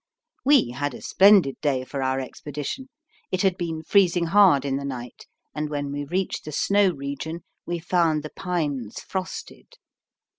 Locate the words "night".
4.83-5.27